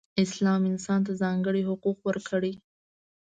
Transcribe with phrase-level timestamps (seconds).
[0.23, 2.53] اسلام انسان ته ځانګړې حقوق ورکړئ.